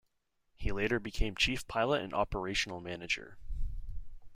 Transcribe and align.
He 0.57 0.71
later 0.71 0.99
became 0.99 1.35
Chief 1.35 1.67
Pilot 1.67 2.01
and 2.01 2.11
Operational 2.11 2.79
Manager. 2.81 3.37